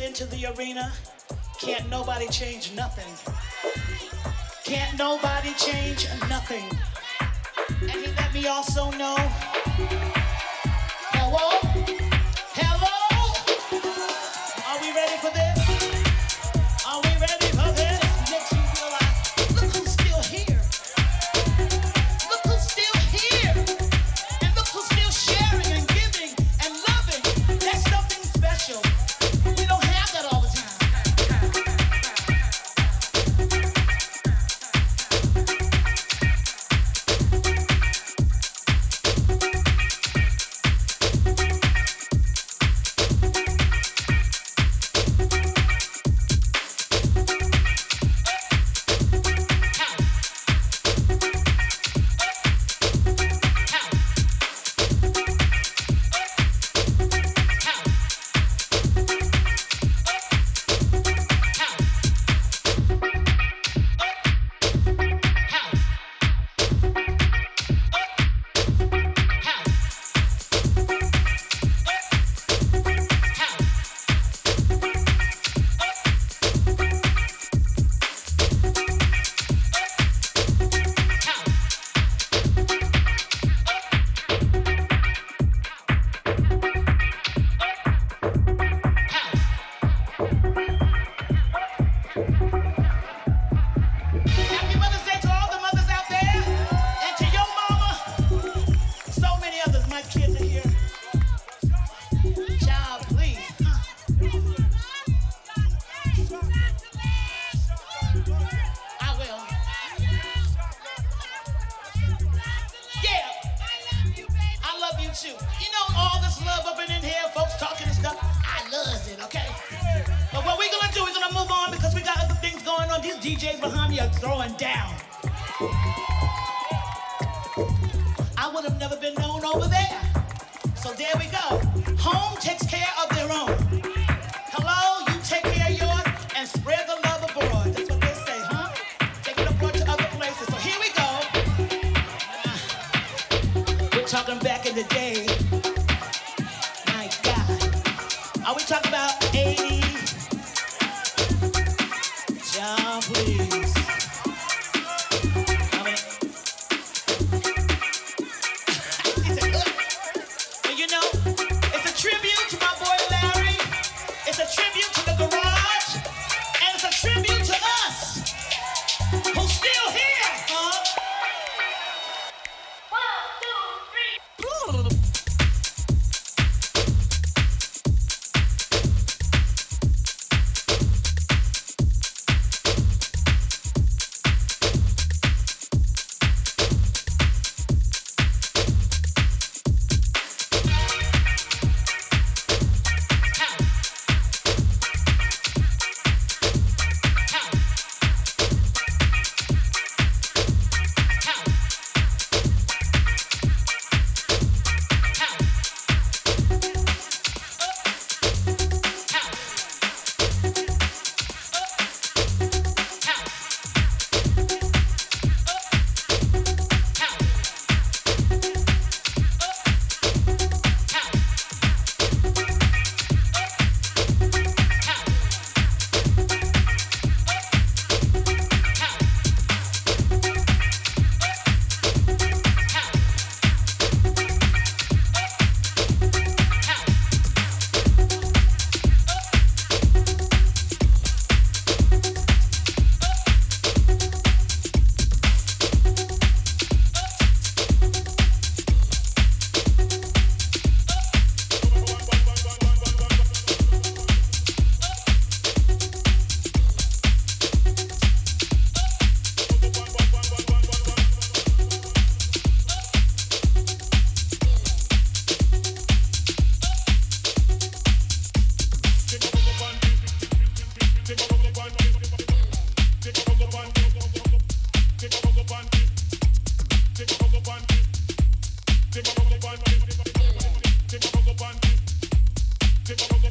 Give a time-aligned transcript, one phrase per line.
[0.00, 0.92] into the arena,
[1.60, 3.12] can't nobody change nothing.
[4.64, 6.06] Can't nobody change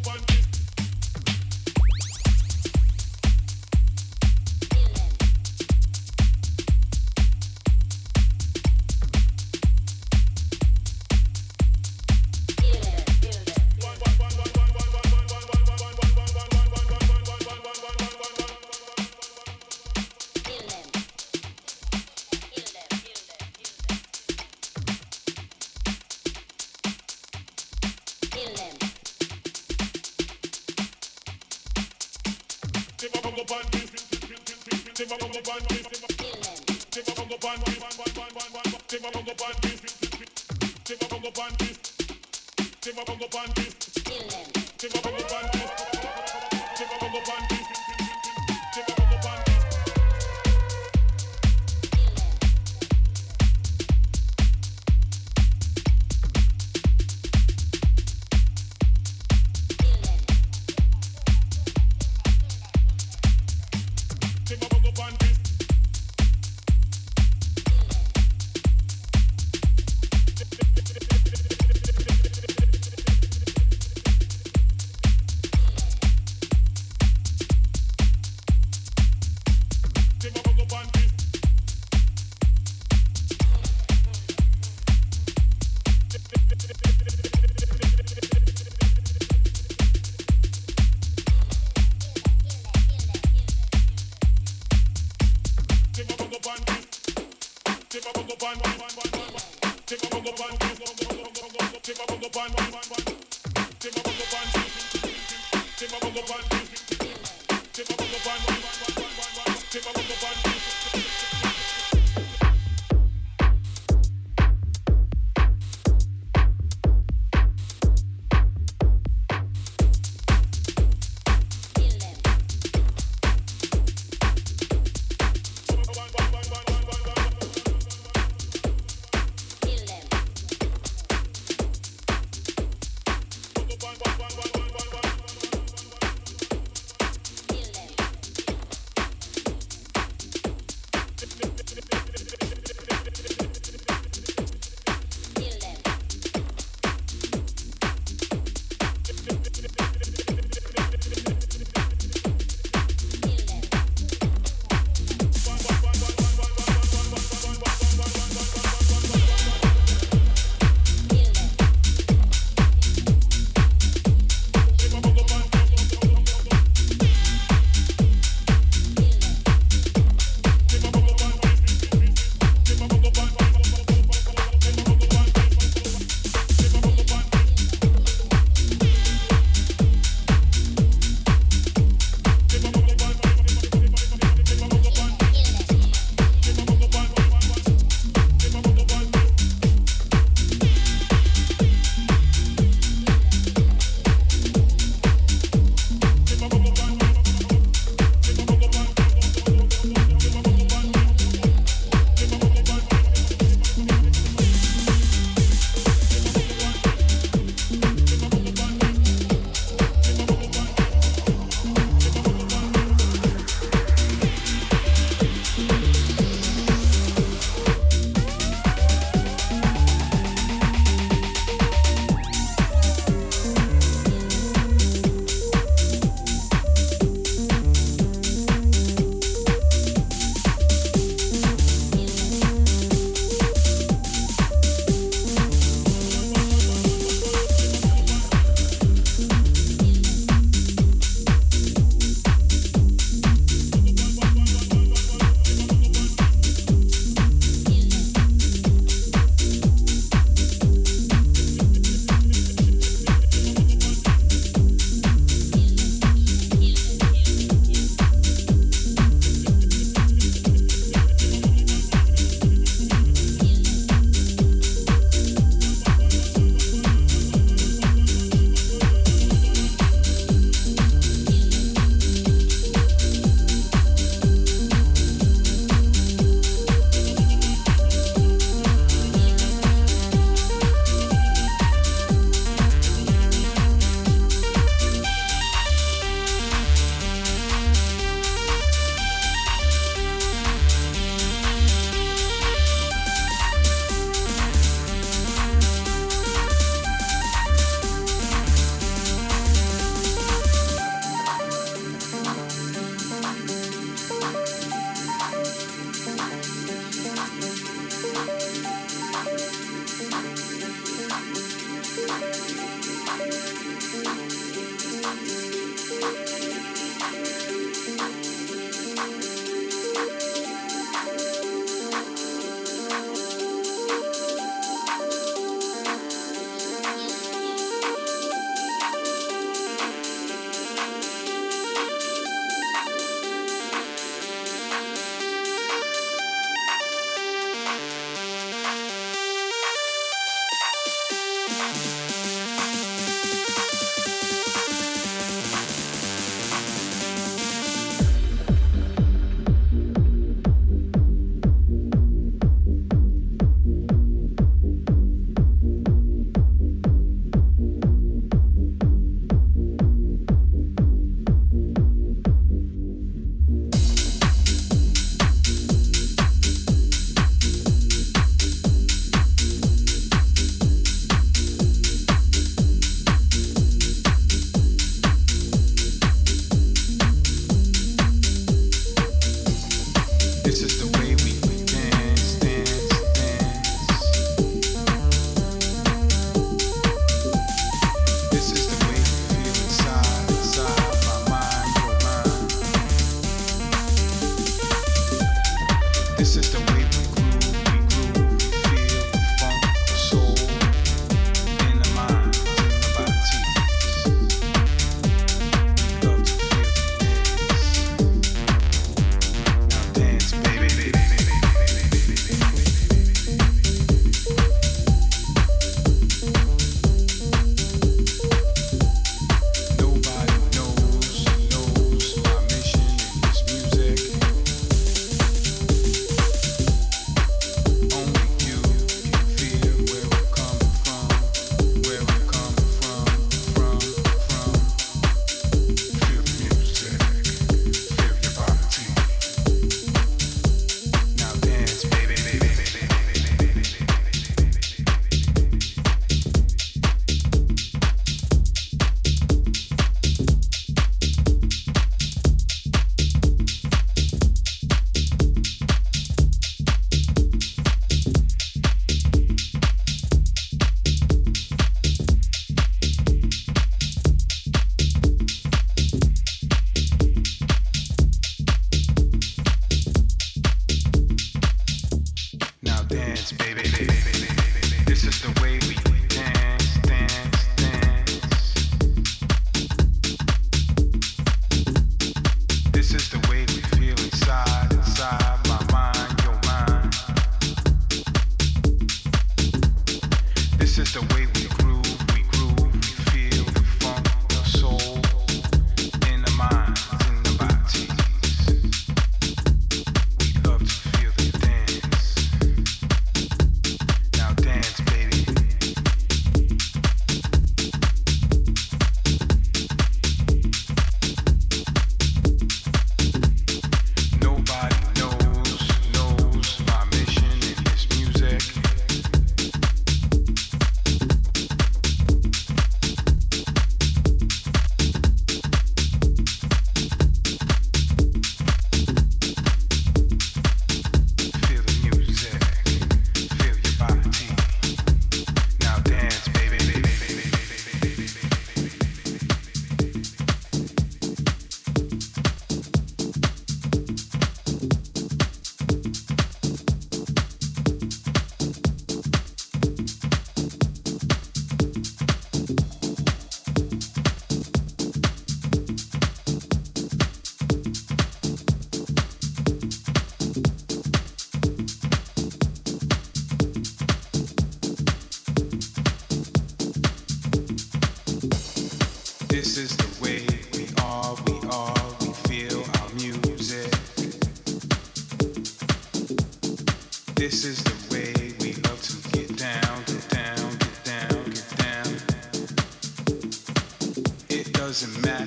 [0.07, 0.50] open this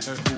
[0.06, 0.33] her.